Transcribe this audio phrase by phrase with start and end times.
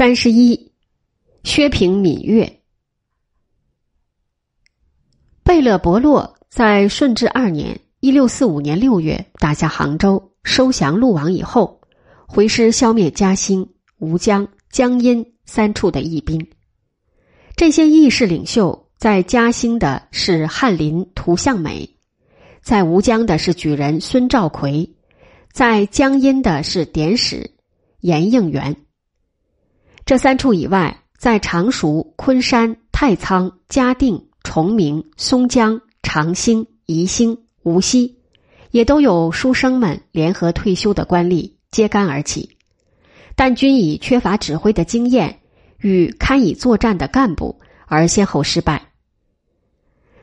[0.00, 0.72] 三十一，
[1.44, 2.60] 薛平闽月。
[5.42, 11.82] 贝勒伯洛在顺治二年（一六四五年六月）打下杭州，收降陆王以后，
[12.26, 13.68] 回师消灭嘉兴、
[13.98, 16.48] 吴江、江阴三处的义兵。
[17.54, 21.86] 这些义士领袖，在嘉兴的是翰林涂向美，
[22.62, 24.94] 在吴江的是举人孙兆奎，
[25.52, 27.50] 在江阴的是典史
[28.00, 28.74] 严应元。
[30.10, 38.18] 这三处以外，在常熟、昆山、太仓、嘉定、崇明、松江、长兴、宜兴、无锡，
[38.72, 42.56] 也都有书生们联合退休的官吏揭竿而起，
[43.36, 45.38] 但均以缺乏指挥的经验
[45.78, 48.88] 与堪以作战的干部而先后失败。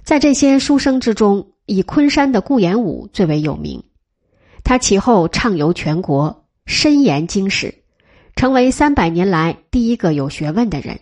[0.04, 3.82] 在这些书生之中，以昆山的顾炎武最为有名，
[4.66, 7.74] 他其后畅游全国，深研经史。
[8.38, 11.00] 成为三百年来第一个有学问的人。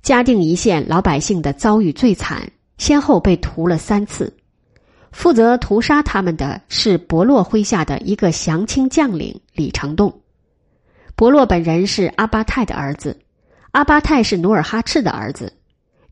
[0.00, 2.48] 嘉定一线老百姓的遭遇最惨，
[2.78, 4.32] 先后被屠了三次。
[5.10, 10.22] 负责屠杀他们的是伯洛麾下的一个降清将领李成栋。
[11.16, 13.18] 伯洛本人是阿巴泰的儿子，
[13.72, 15.52] 阿巴泰是努尔哈赤的儿子，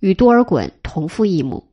[0.01, 1.65] 与多尔衮同父异母。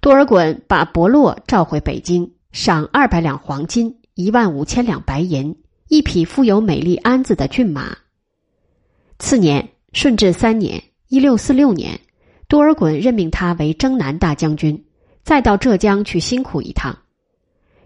[0.00, 5.56] 多尔衮把伯洛召回北京，赏二百两黄金，一万五千两白银。
[5.88, 7.96] 一匹富有美丽鞍子的骏马。
[9.18, 12.00] 次年，顺治三年（一六四六年），
[12.48, 14.84] 多尔衮任命他为征南大将军，
[15.22, 16.98] 再到浙江去辛苦一趟。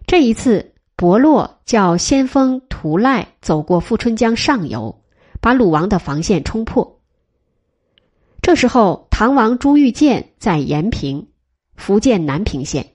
[0.06, 5.02] 这一次，伯洛叫先锋图赖走过富春江上游，
[5.40, 7.00] 把鲁王的防线冲破。
[8.40, 11.28] 这时候，唐王朱玉建在延平
[11.76, 12.94] （福建南平县）。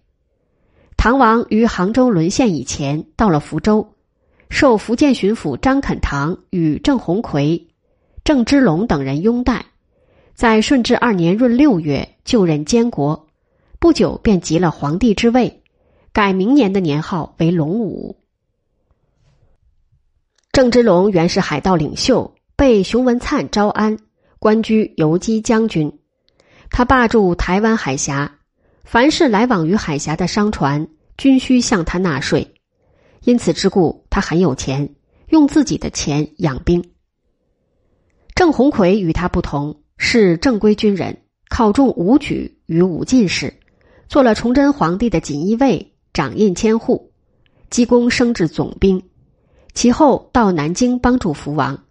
[0.97, 3.94] 唐王于杭州沦陷以前，到了福州。
[4.49, 7.67] 受福建巡抚张肯堂与郑鸿逵、
[8.23, 9.65] 郑芝龙等人拥戴，
[10.33, 13.27] 在顺治二年闰六月就任监国，
[13.79, 15.61] 不久便即了皇帝之位，
[16.13, 18.17] 改明年的年号为龙武。
[20.51, 23.97] 郑芝龙原是海盗领袖，被熊文灿招安，
[24.39, 25.99] 官居游击将军。
[26.69, 28.37] 他霸住台湾海峡，
[28.85, 30.87] 凡是来往于海峡的商船，
[31.17, 32.54] 均需向他纳税。
[33.25, 34.95] 因此之故，他很有钱，
[35.29, 36.91] 用自己的钱养兵。
[38.35, 41.17] 郑鸿逵与他不同，是正规军人，
[41.49, 43.51] 考中武举与武进士，
[44.07, 47.11] 做了崇祯皇帝的锦衣卫，掌印千户，
[47.71, 49.01] 积功升至总兵。
[49.73, 51.83] 其后到南京帮助福王，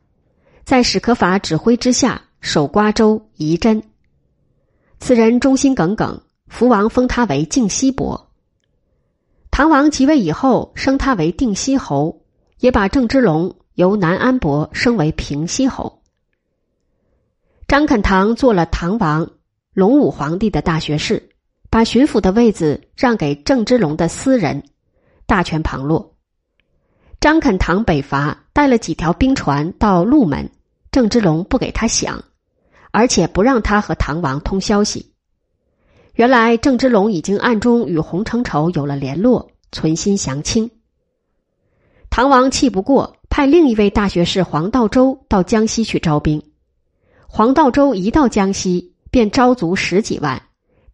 [0.64, 3.82] 在史可法指挥之下守瓜州、仪真。
[5.00, 8.30] 此人忠心耿耿，福王封他为靖西伯。
[9.56, 12.22] 唐王即位以后，升他为定西侯，
[12.58, 16.02] 也把郑芝龙由南安伯升为平西侯。
[17.68, 19.30] 张肯堂做了唐王
[19.72, 21.30] 隆武皇帝的大学士，
[21.70, 24.64] 把巡抚的位子让给郑芝龙的私人，
[25.24, 26.16] 大权旁落。
[27.20, 30.50] 张肯堂北伐，带了几条兵船到鹿门，
[30.90, 32.22] 郑芝龙不给他饷，
[32.90, 35.13] 而且不让他和唐王通消息。
[36.14, 40.70] 原来郑芝龙已经暗中与洪承畴有了联络，存心降清。
[42.08, 46.40] 唐王气不过，派另一位大学士黄道周到江西去招兵。
[47.26, 50.40] 黄道周一到江西，便招足十几万，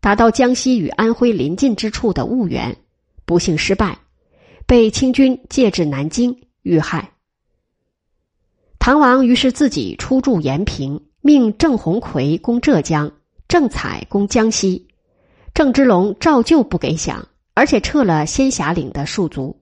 [0.01, 2.79] 打到江西与安徽临近之处的婺源，
[3.27, 3.99] 不幸失败，
[4.65, 7.13] 被清军借至南京遇害。
[8.79, 13.13] 唐王于是自己出驻延平，命郑鸿逵攻浙江，
[13.47, 14.87] 郑采攻江西。
[15.61, 17.23] 郑芝龙照旧不给饷，
[17.53, 19.61] 而且撤了仙霞岭的戍卒。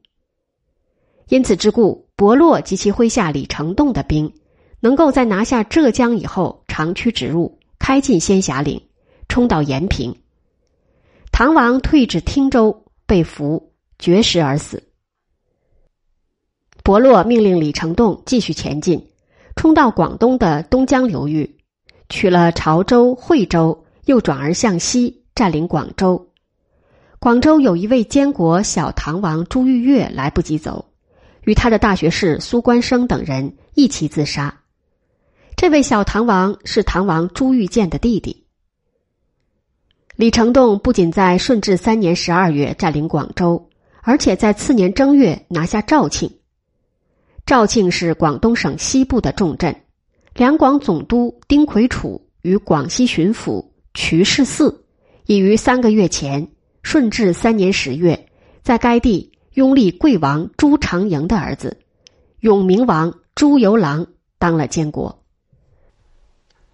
[1.27, 4.33] 因此之故，伯洛及其麾下李成栋的兵，
[4.79, 8.81] 能够在拿下浙江以后长驱直入，开进仙霞岭，
[9.29, 10.17] 冲到延平。
[11.33, 14.81] 唐王退至汀州，被俘，绝食而死。
[16.85, 19.05] 伯洛命令李成栋继续前进，
[19.57, 21.57] 冲到广东的东江流域，
[22.09, 25.18] 取了潮州、惠州，又转而向西。
[25.39, 26.31] 占领广州，
[27.21, 30.87] 广州有一位监国小唐王朱玉月来不及走，
[31.45, 34.63] 与他的大学士苏关生等人一起自杀。
[35.55, 38.47] 这位小唐王是唐王朱玉建的弟弟。
[40.17, 43.71] 李成栋不仅在顺治三年十二月占领广州，
[44.03, 46.29] 而且在次年正月拿下肇庆。
[47.47, 49.83] 肇庆是广东省西部的重镇，
[50.35, 53.65] 两广总督丁魁楚与广西巡抚
[53.95, 54.75] 瞿世嗣。
[55.29, 56.49] 已于三个月前，
[56.83, 58.31] 顺治三年十月，
[58.63, 61.77] 在该地拥立贵王朱常营的儿子
[62.41, 64.07] 永明王朱由榔
[64.39, 65.23] 当了监国。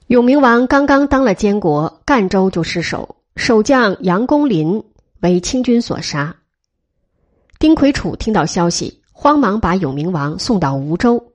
[0.06, 4.85] 永明王刚刚当了监国，赣州就失守，守将杨公林
[5.19, 6.37] 为清军所杀。
[7.59, 11.33] 丁魁楚听到消息，慌忙把永明王送到梧州。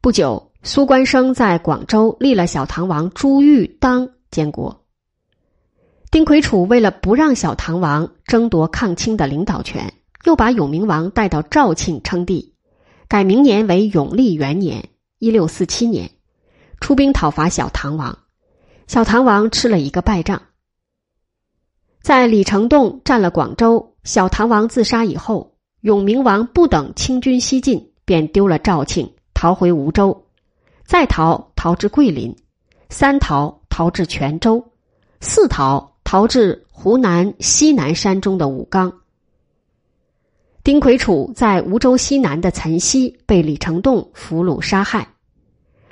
[0.00, 4.85] 不久，苏关生在广州立了小唐王朱玉当监国。
[6.10, 9.92] 丁魁楚为了不让小唐王争夺抗清的领导权，
[10.24, 12.54] 又把永明王带到肇庆称帝，
[13.08, 14.88] 改明年为永历元年
[15.18, 16.10] （一六四七年），
[16.80, 18.18] 出兵讨伐小唐王。
[18.86, 20.42] 小唐王吃了一个败仗。
[22.00, 23.94] 在李成栋占了广州。
[24.04, 30.28] 小唐王自杀以后，永明王不等清军西进，便丢了肇庆，逃回梧州，
[30.84, 32.36] 再逃逃至桂林，
[32.88, 34.72] 三逃逃至泉州，
[35.20, 38.92] 四逃逃至湖南西南山中的武冈。
[40.62, 45.08] 丁魁楚在梧州西南的岑溪被李成栋俘虏杀害，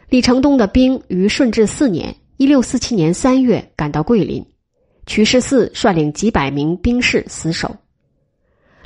[0.08, 4.46] 李成栋的兵于顺治四年（一六四七年）三月赶到桂林，
[5.04, 7.76] 瞿世嗣率领几百名兵士死守。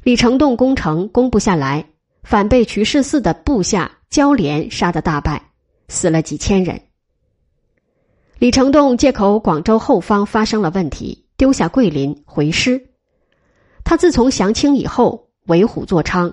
[0.05, 1.85] 李成栋攻城攻不下来，
[2.23, 5.51] 反被瞿世嗣的部下焦连杀得大败，
[5.89, 6.81] 死了几千人。
[8.39, 12.81] 李成栋借口广州后方发生了问题，丢下桂林回师。
[13.83, 16.33] 他自从降清以后，为虎作伥，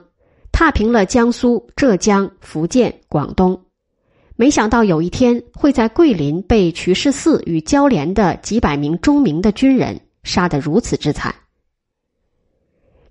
[0.52, 3.60] 踏平了江苏、浙江、福建、广东，
[4.36, 11.34] 没想到有一天会在桂林被瞿氏四与焦连的几百名忠明的军人杀得如此之惨。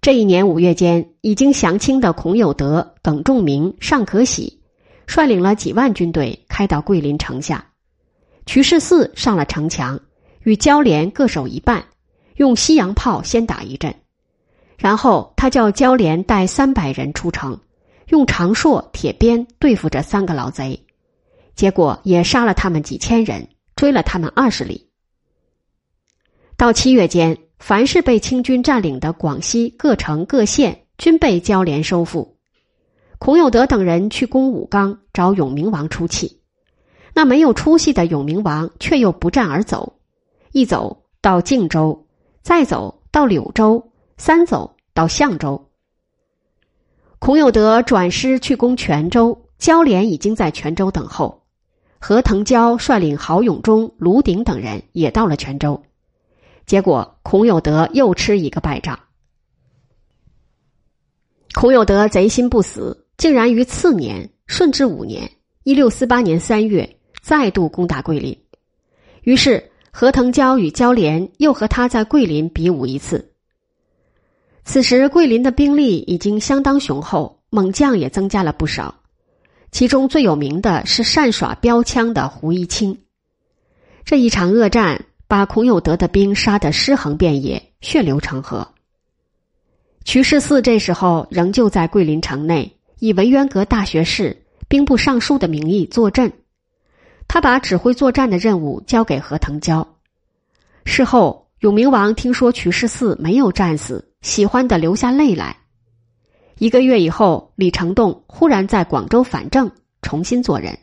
[0.01, 4.61] 这一年五月间，已经降清的孔有德、耿仲明、尚可喜，
[5.05, 7.73] 率领了几万军队开到桂林城下。
[8.47, 10.01] 瞿世嗣上了城墙，
[10.43, 11.85] 与焦连各守一半，
[12.37, 13.95] 用西洋炮先打一阵，
[14.77, 17.61] 然后他叫焦连带三百人出城，
[18.09, 20.85] 用长槊、铁鞭对付这三个老贼，
[21.55, 24.89] 结果也杀了他们几千人，追了他们二十里。
[26.57, 27.39] 到七月间。
[27.61, 32.37] 凡是被清军占领的广西各城各县，均被交连收复。
[33.19, 36.43] 孔有德等人去攻武冈，找永明王出气。
[37.15, 39.95] 那没有出息的永明王却又不战而走，
[40.53, 42.07] 一走到靖州，
[42.43, 45.71] 再走到柳州，三走到象州。
[47.21, 51.43] 孔有德转师去攻泉州，交连已经在泉州等候。
[52.01, 55.83] 何腾蛟率领郝永忠、卢鼎等人也到了泉州。
[56.67, 58.99] 结果，孔有德又吃一个败仗。
[61.55, 65.31] 孔有德贼心不死，竟然于次年顺治五年
[65.65, 68.39] （一六四八年三月）再度攻打桂林。
[69.23, 73.33] 于是，何腾蛟与焦连又和他在桂林比武一次。
[74.65, 78.95] 此时，桂林的兵力已经相当雄厚，猛将也增加了不少。
[79.73, 82.99] 其中最有名的是善耍标枪的胡一清。
[84.05, 85.07] 这一场恶战。
[85.27, 88.69] 把孔有德的兵杀得尸横遍野，血流成河。
[90.05, 96.31] 瞿世嗣这时候仍旧在桂林城内，以文渊阁大学士、兵部尚书的名义坐镇。
[97.27, 99.87] 他把指挥作战的任务交给何腾蛟。
[100.85, 105.57] 事后，永明王听说瞿氏四没有战死，喜欢的流下泪来。
[106.59, 109.71] 一个月以后，李成栋忽然在广州反正，
[110.03, 110.79] 重新做人。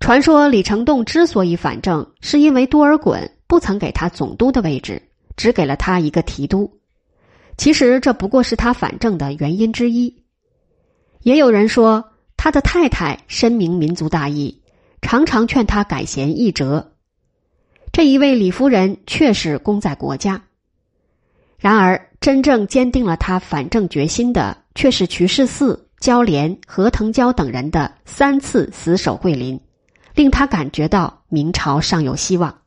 [0.00, 5.02] 传说李成栋之所以反正，是因为多尔衮不曾给他总督的位置，
[5.36, 6.80] 只给了他一个提督。
[7.58, 10.24] 其实这不过是他反正的原因之一。
[11.22, 12.12] 也有人说，
[12.48, 14.62] 他的太太深明民族大义，
[15.02, 16.92] 常常劝他改弦易辙。
[17.92, 20.44] 这一位李夫人确实功在国家。
[21.58, 29.60] 然而，真正坚定了他反正决心的，却是瞿世嗣、焦连、何腾蛟等人的三次死守桂林。
[30.14, 32.62] 令他感觉到明朝尚有希望。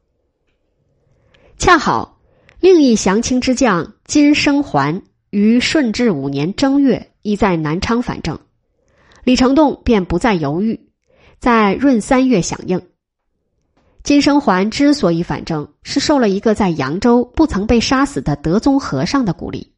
[1.58, 2.20] 恰好，
[2.60, 8.38] 另一降清之将金生桓于顺治五年正月已在南昌反正，
[9.24, 10.88] 李成栋便不再犹豫，
[11.40, 12.82] 在闰三月响应。
[14.04, 19.74] 金生桓之所以反正，是受了一个在扬州不曾被杀死的德宗和尚的鼓励。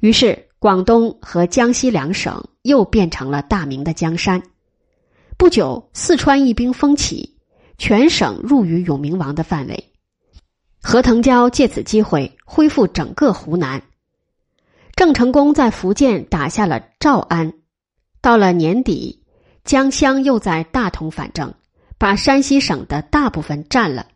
[0.00, 4.42] 于是，广东和江西两省又变成了大明的江山。
[5.38, 7.36] 不久，四川一兵风起，
[7.78, 9.92] 全省入于永明王的范围。
[10.82, 13.82] 何腾蛟借此机会恢复整个湖南。
[14.94, 17.54] 郑成功在福建打下了诏安，
[18.26, 19.22] 到了年底，
[19.62, 21.54] 江乡又在大同反正，
[21.96, 24.08] 把山西省的大部分占了。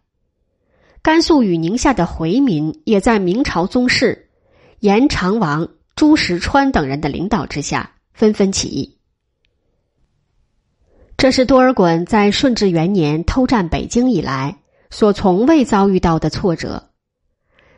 [1.00, 4.30] 甘肃与宁夏的回民也在明朝宗室
[4.80, 8.98] 延长王朱石川等人的领导之下纷纷起义。
[11.16, 14.58] 这是多尔衮在顺治元年偷占北京以来
[14.90, 16.90] 所从未遭遇到的挫折。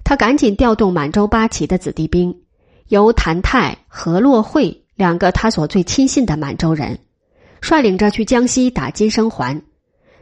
[0.03, 2.41] 他赶紧调动满洲八旗的子弟兵，
[2.89, 6.99] 由谭泰、何洛会两个他所最亲信的满洲人，
[7.61, 9.63] 率领着去江西打金生还，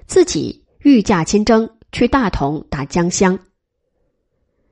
[0.07, 3.39] 自己御驾亲征去大同打江乡。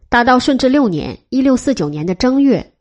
[0.09, 2.73] 打到顺治六年（一六四九年）的正月，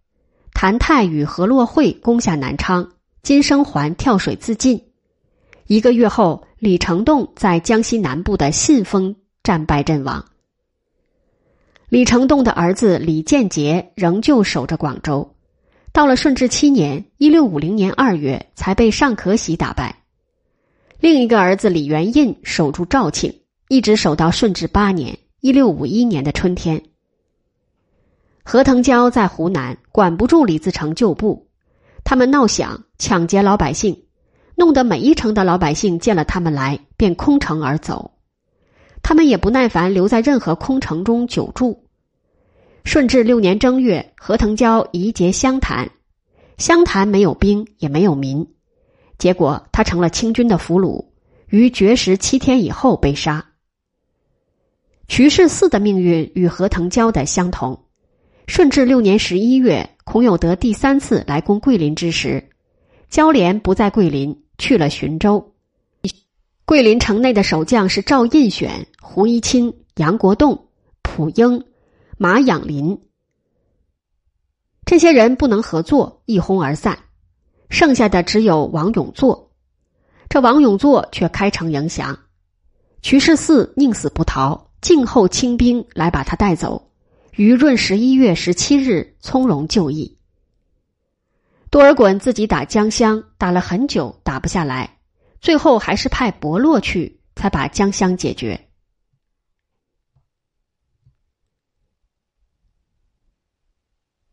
[0.53, 2.89] 谭泰与何洛会攻下南昌，
[3.21, 4.81] 金生还跳水自尽。
[5.65, 10.23] 一个月后，李成栋在江西南部的信丰战败阵亡。
[11.89, 15.35] 李成栋的儿子李建杰仍旧守着广州，
[15.97, 20.03] 到了顺治七年（一六五零年二月）才被尚可喜打败。
[20.99, 23.33] 另一个儿子李元印守住肇庆，
[23.67, 26.83] 一直守到顺治八年（一六五一年）的春天。
[28.43, 31.47] 何腾蛟在湖南管不住李自成旧部，
[32.03, 34.03] 他们闹响，抢劫老百姓。
[34.53, 38.11] 弄得每一城的老百姓见了他们来，便空城而走。
[39.01, 41.86] 他们也不耐烦留在任何空城中久住。
[42.87, 45.91] 顺治六年正月，何腾蛟移节湘潭，
[46.57, 48.47] 湘潭没有兵也没有民，
[49.17, 51.05] 结果他成了清军的俘虏，
[51.49, 53.45] 于绝食七天以后被杀。
[55.09, 57.77] 瞿世嗣的命运与何腾蛟的相同。
[58.47, 62.49] 顺治六年十一月，孔有德第三次来攻桂林之时，
[63.09, 64.43] 交连不在桂林。
[64.57, 65.53] 去了浔州，
[66.63, 70.67] 桂林城内的守将是赵印选、胡一清、杨国栋、
[71.01, 71.61] 蒲英、
[72.19, 72.99] 马养林。
[74.85, 76.97] 这些人不能合作，一哄而散，
[77.69, 79.51] 剩下的只有王永作。
[80.27, 82.17] 这王永作却开城迎降，
[83.01, 86.89] 瞿世嗣宁死不逃，静候清兵来把他带走。
[87.35, 90.17] 于闰十一月十七日从容就义。
[91.69, 94.97] 多尔衮自己打江乡，打了很久，打不下来，
[95.39, 98.66] 最后还是派伯洛去，才把江乡解决。